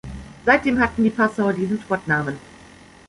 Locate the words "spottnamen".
1.79-2.39